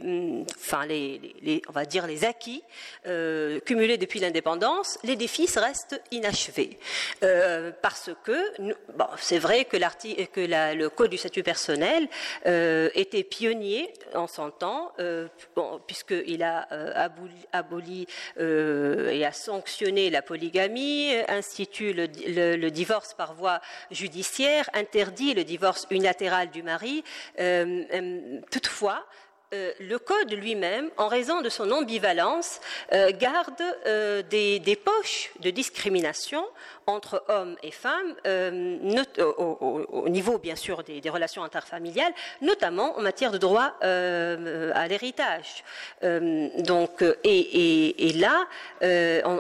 enfin 0.57 0.87
les, 0.87 1.63
on 1.69 1.73
va 1.73 1.85
dire 1.85 2.07
les 2.07 2.25
acquis 2.25 2.63
cumulés 3.65 3.99
depuis 3.99 4.21
l'indépendance, 4.21 4.99
les 5.05 5.17
défis 5.17 5.49
restent 5.57 6.01
inachevés 6.11 6.79
parce 7.83 8.11
que, 8.25 8.61
bon, 8.97 9.07
c'est 9.19 9.39
vrai 9.39 9.65
que, 9.65 9.77
que 9.77 10.75
le 10.75 10.89
code 10.89 11.11
du 11.11 11.19
statut 11.19 11.43
personnel 11.43 12.09
était 12.45 13.25
pionnier 13.25 13.93
en 14.15 14.27
son 14.27 14.51
temps, 14.51 14.93
puisqu'il 15.87 16.43
a 16.43 16.61
aboli, 16.95 17.47
aboli 17.53 18.07
et 18.39 19.25
a 19.25 19.33
sanctionné 19.33 20.11
la 20.11 20.23
politique 20.55 21.25
institue 21.29 21.93
le, 21.93 22.69
divorce 22.71 23.15
par 23.15 23.35
voie 23.35 23.61
judiciaire, 23.91 24.69
interdit 24.75 25.35
le 25.35 25.45
divorce 25.45 25.87
unilatéral 25.91 26.51
du 26.51 26.63
mari. 26.63 27.03
Euh, 27.41 27.85
euh, 27.93 28.41
toutefois, 28.51 29.05
euh, 29.53 29.73
le 29.81 29.99
Code 29.99 30.33
lui-même, 30.33 30.91
en 30.97 31.09
raison 31.09 31.41
de 31.41 31.49
son 31.49 31.71
ambivalence, 31.71 32.61
garde 33.19 33.63
des, 34.31 34.79
poches 34.85 35.33
de 35.41 35.51
discrimination 35.51 36.45
entre 36.87 37.25
hommes 37.29 37.57
et 37.63 37.71
femmes, 37.71 38.15
euh, 38.27 38.79
au, 39.19 40.09
niveau 40.09 40.39
bien 40.39 40.57
sûr 40.57 40.83
des, 40.83 41.01
relations 41.11 41.45
interfamiliales, 41.45 42.13
notamment 42.43 42.97
en 42.99 43.03
matière 43.03 43.31
de 43.31 43.39
droit 43.39 43.75
euh, 43.83 44.73
à 44.75 44.89
l'héritage. 44.89 45.65
Euh, 46.03 46.49
donc, 46.59 47.05
et, 47.25 48.13
là, 48.15 48.47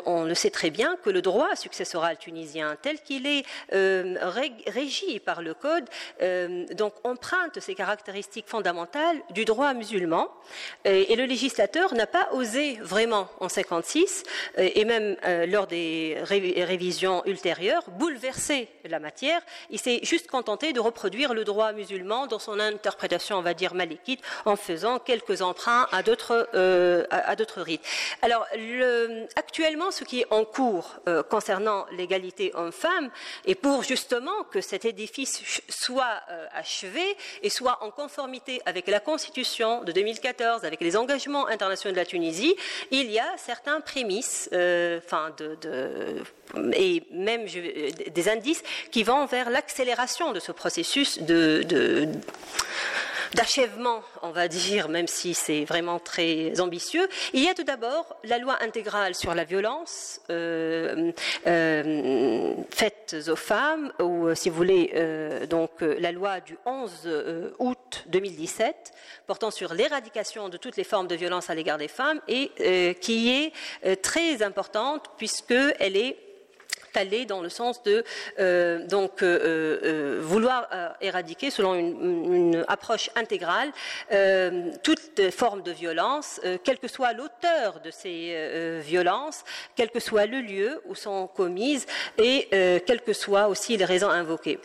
on, 0.06 0.24
le 0.24 0.34
sait 0.34 0.50
très 0.50 0.70
bien 0.70 0.96
que 1.02 1.10
le 1.10 1.22
droit 1.22 1.54
successoral 1.56 2.16
tunisien, 2.18 2.76
tel 2.80 3.00
qu'il 3.00 3.26
est 3.26 3.44
régi 3.70 5.20
par 5.20 5.42
le 5.42 5.54
code, 5.54 5.84
donc 6.72 6.94
emprunte 7.04 7.60
ces 7.60 7.74
caractéristiques 7.74 8.48
fondamentales 8.48 9.16
du 9.30 9.44
droit 9.44 9.74
musulman. 9.74 10.28
Et, 10.84 11.14
le 11.14 11.24
législateur 11.24 11.94
n'a 11.94 12.06
pas 12.06 12.28
osé 12.32 12.78
vraiment 12.80 13.28
en 13.40 13.48
56 13.48 14.24
et 14.58 14.84
même 14.84 15.16
lors 15.46 15.66
des 15.66 16.18
révisions 16.22 17.22
ultérieure 17.34 17.84
bouleverser 17.90 18.68
la 18.84 19.00
matière. 19.00 19.40
Il 19.70 19.80
s'est 19.80 20.00
juste 20.02 20.28
contenté 20.28 20.72
de 20.72 20.80
reproduire 20.80 21.34
le 21.34 21.44
droit 21.44 21.72
musulman 21.72 22.26
dans 22.26 22.38
son 22.38 22.60
interprétation, 22.60 23.36
on 23.36 23.42
va 23.42 23.54
dire, 23.54 23.74
malékite, 23.74 24.20
en 24.44 24.56
faisant 24.56 24.98
quelques 24.98 25.42
emprunts 25.42 25.86
à 25.92 26.02
d'autres 26.02 26.48
euh, 26.54 27.04
à, 27.10 27.34
d'autres 27.36 27.60
rites. 27.60 27.84
Alors, 28.22 28.46
le, 28.56 29.26
actuellement, 29.36 29.90
ce 29.90 30.04
qui 30.04 30.20
est 30.20 30.26
en 30.30 30.44
cours 30.44 30.96
euh, 31.08 31.22
concernant 31.22 31.86
l'égalité 31.98 32.52
homme-femme, 32.54 33.10
et 33.44 33.54
pour 33.54 33.82
justement 33.82 34.44
que 34.50 34.60
cet 34.60 34.84
édifice 34.84 35.42
soit 35.68 36.20
euh, 36.30 36.46
achevé 36.54 37.04
et 37.42 37.50
soit 37.50 37.78
en 37.82 37.90
conformité 37.90 38.62
avec 38.66 38.86
la 38.86 39.00
Constitution 39.00 39.82
de 39.82 39.92
2014, 39.92 40.64
avec 40.64 40.80
les 40.80 40.96
engagements 40.96 41.46
internationaux 41.48 41.92
de 41.92 42.00
la 42.00 42.06
Tunisie, 42.06 42.54
il 42.90 43.10
y 43.10 43.18
a 43.18 43.30
certains 43.36 43.80
prémices, 43.80 44.48
enfin, 44.52 45.24
de, 45.38 45.56
de, 45.60 46.22
et 46.74 47.02
même 47.24 47.46
des 47.46 48.28
indices 48.28 48.62
qui 48.90 49.02
vont 49.02 49.26
vers 49.26 49.50
l'accélération 49.50 50.32
de 50.32 50.40
ce 50.40 50.52
processus 50.52 51.18
d'achèvement, 53.34 54.02
on 54.22 54.30
va 54.30 54.48
dire, 54.48 54.88
même 54.88 55.08
si 55.08 55.34
c'est 55.34 55.64
vraiment 55.64 55.98
très 55.98 56.60
ambitieux. 56.60 57.08
Il 57.32 57.42
y 57.42 57.48
a 57.48 57.54
tout 57.54 57.64
d'abord 57.64 58.16
la 58.24 58.38
loi 58.38 58.56
intégrale 58.62 59.14
sur 59.14 59.34
la 59.34 59.44
violence 59.44 60.20
euh, 60.30 61.12
euh, 61.46 62.54
faite 62.70 63.16
aux 63.28 63.36
femmes, 63.36 63.92
ou 64.00 64.34
si 64.34 64.48
vous 64.48 64.56
voulez, 64.56 64.92
euh, 64.94 65.46
donc 65.46 65.70
la 65.80 66.12
loi 66.12 66.40
du 66.40 66.56
11 66.64 67.08
août 67.58 68.04
2017 68.06 68.92
portant 69.26 69.50
sur 69.50 69.74
l'éradication 69.74 70.48
de 70.48 70.56
toutes 70.56 70.76
les 70.76 70.84
formes 70.84 71.08
de 71.08 71.14
violence 71.14 71.50
à 71.50 71.54
l'égard 71.54 71.78
des 71.78 71.88
femmes 71.88 72.20
et 72.28 72.94
qui 73.00 73.30
est 73.30 73.96
très 74.02 74.42
importante 74.42 75.10
puisqu'elle 75.16 75.96
est 75.96 76.16
aller 76.96 77.24
dans 77.24 77.40
le 77.40 77.48
sens 77.48 77.82
de 77.82 78.04
euh, 78.38 78.86
donc 78.86 79.22
euh, 79.22 79.78
euh, 79.84 80.20
vouloir 80.22 80.68
éradiquer, 81.00 81.50
selon 81.50 81.74
une, 81.74 82.64
approche 82.68 83.10
intégrale, 83.16 83.70
toute 84.82 85.30
forme 85.30 85.62
de 85.62 85.70
violence, 85.72 86.40
quel 86.62 86.78
que 86.78 86.88
soit 86.88 87.12
l'auteur 87.12 87.80
de 87.80 87.90
ces 87.90 88.80
violences, 88.80 89.44
quel 89.76 89.90
que 89.90 90.00
soit 90.00 90.26
le 90.26 90.40
lieu 90.40 90.80
où 90.86 90.94
sont 90.94 91.26
commises 91.26 91.86
et 92.18 92.48
quelles 92.50 93.02
que 93.02 93.12
soient 93.12 93.48
aussi 93.48 93.76
les 93.76 93.84
raisons 93.84 94.08
invoquées. 94.08 94.58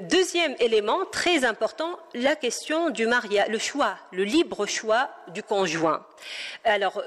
deuxième 0.00 0.54
élément 0.60 1.04
très 1.10 1.44
important, 1.44 1.98
la 2.14 2.36
question 2.36 2.90
du 2.90 3.06
mariage, 3.06 3.48
le 3.48 3.58
choix, 3.58 3.96
le 4.12 4.24
libre 4.24 4.66
choix 4.66 5.10
du 5.28 5.42
conjoint. 5.42 6.04
Alors, 6.64 7.02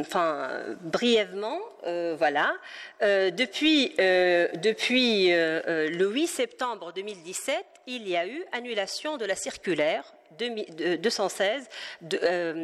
enfin, 0.00 0.50
brièvement, 0.80 1.60
euh, 1.86 2.14
voilà. 2.18 2.52
Euh, 3.02 3.30
depuis, 3.30 3.94
euh, 3.98 4.48
depuis 4.54 5.30
le 5.30 6.06
8 6.06 6.26
septembre 6.26 6.92
2017, 6.94 7.64
il 7.96 8.08
y 8.08 8.16
a 8.16 8.26
eu 8.26 8.44
annulation 8.52 9.16
de 9.16 9.24
la 9.24 9.34
circulaire 9.34 10.14
216, 10.38 11.68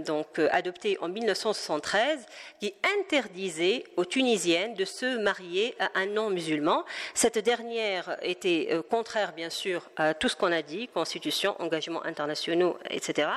donc 0.06 0.38
adoptée 0.38 0.96
en 1.00 1.08
1973, 1.08 2.24
qui 2.60 2.72
interdisait 3.00 3.82
aux 3.96 4.04
Tunisiennes 4.04 4.74
de 4.74 4.84
se 4.84 5.18
marier 5.18 5.74
à 5.80 5.90
un 5.96 6.06
non-musulman. 6.06 6.84
Cette 7.12 7.38
dernière 7.38 8.16
était 8.22 8.70
contraire, 8.88 9.32
bien 9.32 9.50
sûr, 9.50 9.90
à 9.96 10.14
tout 10.14 10.28
ce 10.28 10.36
qu'on 10.36 10.52
a 10.52 10.62
dit, 10.62 10.86
constitution, 10.86 11.60
engagements 11.60 12.04
internationaux, 12.04 12.78
etc. 12.88 13.28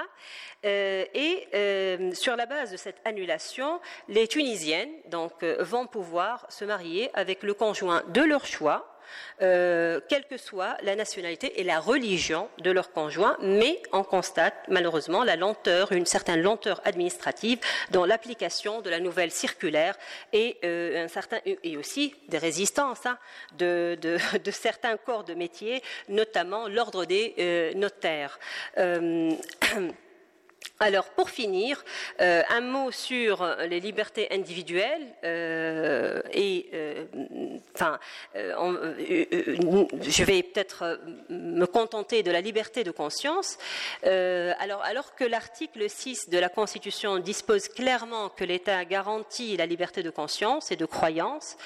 Euh, 0.66 1.06
et 1.14 1.48
euh, 1.54 2.14
sur 2.14 2.36
la 2.36 2.46
base 2.46 2.72
de 2.72 2.78
cette 2.78 3.00
annulation, 3.06 3.80
les 4.10 4.28
Tunisiennes 4.28 4.90
euh, 5.14 5.56
vont 5.62 5.88
pouvoir 5.88 6.46
se 6.50 6.66
marier 6.66 7.10
avec 7.14 7.44
le 7.44 7.54
conjoint 7.54 8.04
de 8.10 8.22
leur 8.22 8.46
choix 8.46 8.99
quelle 9.40 10.26
que 10.30 10.38
soit 10.38 10.78
la 10.84 10.96
nationalité 10.96 11.60
et 11.60 11.64
la 11.64 11.80
religion 11.80 12.50
de 12.60 12.72
leur 12.72 12.92
conjoint, 12.92 13.38
mais 13.42 13.82
on 13.92 14.04
constate 14.04 14.56
malheureusement 14.68 15.24
la 15.24 15.36
lenteur, 15.36 15.92
une 15.92 16.06
certaine 16.06 16.42
lenteur 16.42 16.82
administrative 16.86 17.60
dans 17.92 18.06
l'application 18.06 18.82
de 18.82 18.90
la 18.90 19.00
nouvelle 19.00 19.32
circulaire 19.32 19.96
et, 20.34 20.58
un 20.64 21.08
certain, 21.08 21.40
et 21.46 21.78
aussi 21.78 22.16
des 22.28 22.38
résistances 22.38 23.06
hein, 23.06 23.18
de, 23.58 24.18
certains 24.52 24.98
corps 24.98 25.24
de 25.24 25.34
métier, 25.34 25.82
notamment 26.08 26.68
l'ordre 26.68 27.06
des 27.06 27.74
notaires. 27.76 28.40
Alors, 30.82 31.10
pour 31.10 31.30
finir, 31.30 31.84
euh, 32.22 32.42
un 32.50 32.62
mot 32.62 32.90
sur 32.90 33.46
les 33.68 33.82
libertés 33.82 34.30
individuelles 34.32 35.14
euh, 35.26 36.22
et, 36.32 36.70
euh, 36.74 37.04
enfin, 37.76 38.00
je 38.34 40.24
vais 40.24 40.42
peut-être 40.42 41.02
me 41.28 41.66
contenter 41.66 42.24
de 42.24 42.32
la 42.32 42.40
liberté 42.40 42.86
de 42.86 42.92
conscience. 42.92 43.58
alors, 44.04 44.82
alors 44.84 45.16
que 45.16 45.26
l'article 45.26 45.90
6 45.90 46.30
de 46.30 46.38
la 46.38 46.48
Constitution 46.48 47.20
dispose 47.20 47.68
clairement 47.68 48.30
que 48.30 48.46
l'État 48.46 48.86
garantit 48.86 49.58
la 49.58 49.66
liberté 49.66 50.02
de 50.02 50.10
conscience 50.10 50.72
et 50.72 50.78
de 50.78 50.86
croyance, 50.86 51.58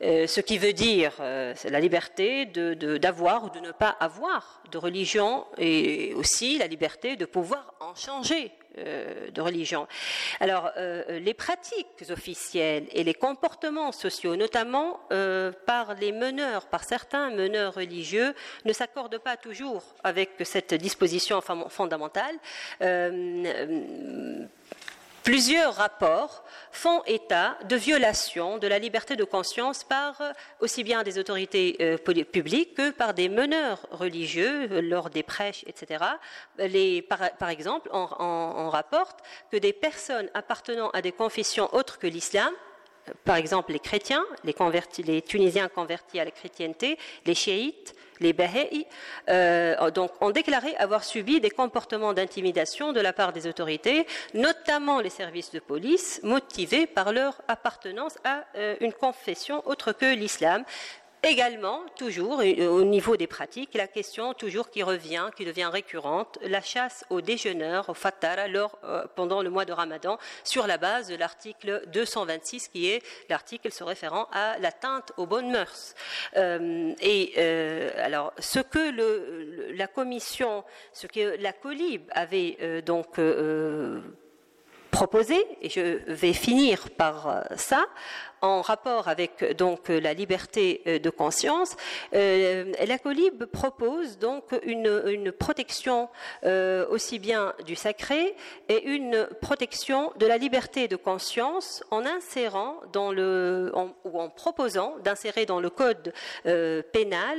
ce 0.00 0.40
qui 0.40 0.58
veut 0.58 0.72
dire 0.72 1.12
la 1.18 1.80
liberté 1.80 2.46
d'avoir 2.46 3.44
ou 3.44 3.50
de 3.50 3.60
ne 3.60 3.70
pas 3.70 3.96
avoir 4.00 4.62
de 4.70 4.78
religion 4.78 5.46
et 5.56 6.12
aussi 6.14 6.58
la 6.58 6.66
liberté 6.66 7.16
de 7.16 7.24
pouvoir 7.24 7.74
en 7.80 7.94
changer 7.94 8.47
euh, 8.86 9.30
de 9.30 9.40
religion. 9.40 9.86
Alors, 10.40 10.70
euh, 10.76 11.18
les 11.18 11.34
pratiques 11.34 12.04
officielles 12.10 12.86
et 12.92 13.04
les 13.04 13.14
comportements 13.14 13.92
sociaux, 13.92 14.36
notamment 14.36 15.00
euh, 15.12 15.52
par 15.66 15.94
les 15.94 16.12
meneurs, 16.12 16.66
par 16.66 16.84
certains 16.84 17.30
meneurs 17.30 17.74
religieux, 17.74 18.34
ne 18.64 18.72
s'accordent 18.72 19.18
pas 19.18 19.36
toujours 19.36 19.82
avec 20.04 20.30
cette 20.44 20.74
disposition 20.74 21.40
fondamentale. 21.68 22.34
Plusieurs 25.28 25.74
rapports 25.74 26.42
font 26.72 27.02
état 27.04 27.58
de 27.68 27.76
violations 27.76 28.56
de 28.56 28.66
la 28.66 28.78
liberté 28.78 29.14
de 29.14 29.24
conscience 29.24 29.84
par 29.84 30.22
aussi 30.60 30.82
bien 30.82 31.02
des 31.02 31.18
autorités 31.18 31.76
euh, 31.82 31.98
publiques 31.98 32.74
que 32.74 32.92
par 32.92 33.12
des 33.12 33.28
meneurs 33.28 33.86
religieux 33.90 34.72
euh, 34.72 34.80
lors 34.80 35.10
des 35.10 35.22
prêches, 35.22 35.64
etc. 35.66 36.02
par, 37.38 37.50
exemple, 37.50 37.90
on, 37.92 38.70
rapporte 38.70 39.20
que 39.52 39.58
des 39.58 39.74
personnes 39.74 40.30
appartenant 40.32 40.88
à 40.94 41.02
des 41.02 41.12
confessions 41.12 41.68
autres 41.74 41.98
que 41.98 42.06
l'islam 42.06 42.54
par 43.26 43.36
exemple 43.36 43.72
les 43.72 43.80
chrétiens, 43.80 44.24
les, 44.44 44.54
les 45.04 45.20
Tunisiens 45.20 45.68
convertis 45.68 46.20
à 46.20 46.24
la 46.24 46.30
chrétienté, 46.30 46.98
les 47.26 47.34
chiites, 47.34 47.94
les 48.20 48.32
Bahai, 48.32 48.86
euh, 49.28 49.90
donc, 49.90 50.10
ont 50.20 50.30
déclaré 50.30 50.74
avoir 50.76 51.04
subi 51.04 51.40
des 51.40 51.50
comportements 51.50 52.12
d'intimidation 52.12 52.92
de 52.92 53.00
la 53.00 53.12
part 53.12 53.32
des 53.32 53.46
autorités, 53.46 54.06
notamment 54.34 55.00
les 55.00 55.10
services 55.10 55.52
de 55.52 55.60
police, 55.60 56.20
motivés 56.22 56.86
par 56.86 57.12
leur 57.12 57.40
appartenance 57.48 58.16
à 58.24 58.44
euh, 58.56 58.76
une 58.80 58.92
confession 58.92 59.66
autre 59.66 59.92
que 59.92 60.14
l'islam. 60.14 60.64
Également, 61.24 61.80
toujours 61.96 62.38
au 62.38 62.82
niveau 62.84 63.16
des 63.16 63.26
pratiques, 63.26 63.74
la 63.74 63.88
question 63.88 64.34
toujours 64.34 64.70
qui 64.70 64.84
revient, 64.84 65.30
qui 65.36 65.44
devient 65.44 65.68
récurrente, 65.72 66.38
la 66.42 66.62
chasse 66.62 67.04
aux 67.10 67.20
déjeuneurs, 67.20 67.88
au 67.88 67.94
fatar, 67.94 68.38
alors, 68.38 68.78
euh, 68.84 69.04
pendant 69.16 69.42
le 69.42 69.50
mois 69.50 69.64
de 69.64 69.72
Ramadan, 69.72 70.18
sur 70.44 70.68
la 70.68 70.78
base 70.78 71.08
de 71.08 71.16
l'article 71.16 71.82
226, 71.88 72.68
qui 72.68 72.88
est 72.88 73.02
l'article 73.28 73.72
se 73.72 73.82
référant 73.82 74.28
à 74.32 74.58
l'atteinte 74.58 75.12
aux 75.16 75.26
bonnes 75.26 75.50
mœurs. 75.50 75.96
Euh, 76.36 76.94
et 77.00 77.32
euh, 77.38 77.90
alors, 77.96 78.32
ce 78.38 78.60
que 78.60 78.90
le, 78.90 79.72
la 79.72 79.88
commission, 79.88 80.62
ce 80.92 81.08
que 81.08 81.36
la 81.40 81.52
Colib 81.52 82.02
avait 82.12 82.82
donc 82.82 83.18
proposé, 84.98 85.46
et 85.62 85.68
je 85.68 86.00
vais 86.08 86.32
finir 86.32 86.90
par 86.90 87.44
ça, 87.54 87.86
en 88.40 88.62
rapport 88.62 89.08
avec 89.08 89.56
donc 89.56 89.88
la 89.88 90.14
liberté 90.14 90.82
euh, 90.86 90.98
de 90.98 91.10
conscience, 91.10 91.76
euh, 92.14 92.72
la 92.86 92.98
Colib 92.98 93.44
propose 93.46 94.18
donc 94.18 94.44
une, 94.62 95.32
protection 95.32 96.08
euh, 96.44 96.86
aussi 96.90 97.18
bien 97.18 97.52
du 97.66 97.76
sacré 97.76 98.34
et 98.68 98.84
une 98.84 99.28
protection 99.40 100.12
de 100.18 100.26
la 100.26 100.38
liberté 100.38 100.88
de 100.88 100.96
conscience 100.96 101.82
en 101.90 102.06
insérant 102.06 102.76
dans 102.92 103.12
le 103.12 103.72
ou 104.04 104.20
en 104.20 104.28
proposant 104.28 104.96
d'insérer 105.04 105.46
dans 105.46 105.60
le 105.60 105.70
code 105.70 106.12
pénal 106.92 107.38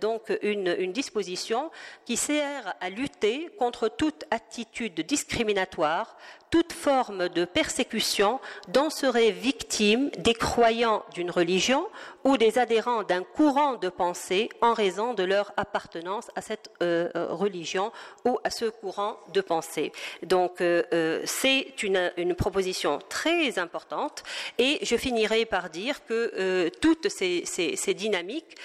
donc 0.00 0.32
une 0.42 0.92
disposition 0.92 1.70
qui 2.04 2.16
sert 2.16 2.74
à 2.80 2.90
lutter 2.90 3.50
contre 3.58 3.88
toute 3.88 4.24
attitude 4.30 5.00
discriminatoire, 5.00 6.16
toute 6.56 6.72
forme 6.72 7.28
de 7.28 7.44
persécution 7.44 8.40
dont 8.68 8.88
seraient 8.88 9.30
victimes 9.30 10.08
des 10.16 10.32
croyants 10.32 11.04
d'une 11.12 11.30
religion 11.30 11.86
ou 12.24 12.38
des 12.38 12.58
adhérents 12.58 13.02
d'un 13.02 13.22
courant 13.22 13.74
de 13.74 13.90
pensée 13.90 14.48
en 14.62 14.72
raison 14.72 15.12
de 15.12 15.22
leur 15.22 15.52
appartenance 15.58 16.30
à 16.34 16.40
cette 16.40 16.70
euh, 16.82 17.10
euh, 17.14 17.26
religion 17.28 17.92
ou 18.24 18.38
à 18.42 18.48
ce 18.48 18.64
courant 18.64 19.18
de 19.34 19.42
pensée. 19.42 19.92
Donc 20.22 20.62
euh, 20.62 21.20
c'est 21.26 21.82
une, 21.82 22.34
proposition 22.34 23.00
très 23.10 23.58
importante 23.58 24.22
et 24.56 24.78
je 24.80 24.96
finirai 24.96 25.44
par 25.44 25.68
dire 25.68 26.06
que 26.06 26.70
toutes 26.80 27.10
ces, 27.10 27.44
ces 27.44 27.94
dynamiques 27.94 28.56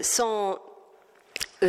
sont, 0.00 0.58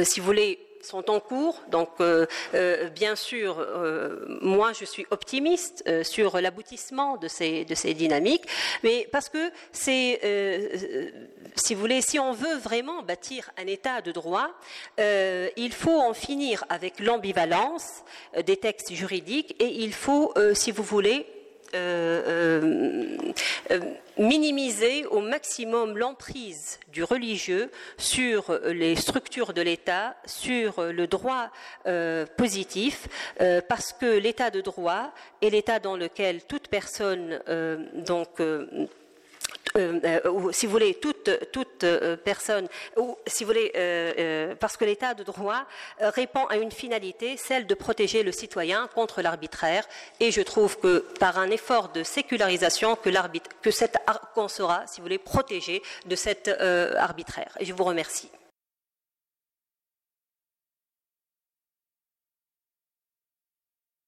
si 0.04 0.20
vous 0.20 0.26
voulez, 0.26 0.63
sont 0.86 1.10
en 1.10 1.20
cours. 1.20 1.62
Donc, 1.70 1.90
euh, 2.00 2.26
euh, 2.54 2.90
bien 2.90 3.16
sûr, 3.16 3.58
euh, 3.60 4.26
moi, 4.42 4.74
je 4.74 4.86
suis 4.86 5.06
optimiste 5.12 5.84
sur 6.04 6.40
l'aboutissement 6.40 7.18
de 7.18 7.28
ces, 7.28 7.66
de 7.66 7.76
ces 7.76 7.94
dynamiques, 7.94 8.46
mais 8.84 9.08
parce 9.12 9.30
que 9.30 9.52
c'est, 9.72 10.20
si 11.56 11.74
vous 11.74 11.82
voulez, 11.82 12.02
si 12.02 12.20
on 12.20 12.34
veut 12.34 12.58
vraiment 12.58 13.04
bâtir 13.04 13.50
un 13.58 13.68
État 13.68 14.02
de 14.02 14.12
droit, 14.12 14.50
il 14.98 15.74
faut 15.74 16.00
en 16.00 16.14
finir 16.14 16.64
avec 16.70 17.00
l'ambivalence 17.00 18.04
des 18.46 18.58
textes 18.58 18.94
juridiques 18.94 19.56
et 19.60 19.68
il 19.68 19.94
faut, 19.94 20.34
si 20.54 20.72
vous 20.72 20.84
voulez, 20.84 21.26
minimiser 24.18 25.06
au 25.08 25.20
maximum 25.22 25.98
l'emprise 25.98 26.80
du 26.92 27.04
religieux 27.04 27.72
sur 27.98 28.60
les 28.66 28.96
structures 28.96 29.54
de 29.54 29.62
l'État, 29.62 30.16
sur 30.26 30.84
le 30.84 31.08
droit 31.08 31.50
euh, 31.88 32.26
positif, 32.38 33.08
parce 33.68 33.94
que 33.94 34.18
l'État 34.18 34.52
de 34.52 34.62
droit 34.62 35.12
est 35.42 35.50
l'État 35.50 35.80
dans 35.80 35.98
lequel 35.98 36.44
toute 36.44 36.68
personne 36.68 37.40
donc 38.06 38.40
euh, 39.76 40.00
euh, 40.04 40.52
si 40.52 40.66
vous 40.66 40.72
voulez, 40.72 40.96
toute, 40.96 41.30
toute 41.52 41.84
euh, 41.84 42.16
personne, 42.16 42.68
ou 42.98 43.18
si 43.26 43.44
vous 43.44 43.50
voulez, 43.50 44.56
parce 44.60 44.78
que 44.78 44.86
l'état 44.86 45.14
de 45.14 45.24
droit 45.24 45.66
répond 46.00 46.46
à 46.48 46.58
une 46.58 46.72
finalité, 46.72 47.38
celle 47.38 47.66
de 47.68 47.74
protéger 47.74 48.24
le 48.24 48.32
citoyen 48.32 48.88
contre 48.94 49.22
l'arbitraire. 49.22 49.86
Et 50.20 50.32
je 50.32 50.42
trouve 50.42 50.80
que 50.80 51.00
par 51.20 51.38
un 51.38 51.50
effort 51.50 51.90
de 51.90 52.04
sécularisation, 52.04 52.96
que 52.96 53.10
l'arbitre, 53.10 53.50
que 53.62 53.72
sera, 53.72 54.84
si 54.88 54.98
vous 54.98 55.06
voulez, 55.06 55.18
protégé 55.18 55.82
de 56.06 56.16
cet 56.16 56.48
arbitraire. 56.50 57.56
Et 57.60 57.66
je 57.66 57.74
vous 57.74 57.84
remercie. 57.84 58.30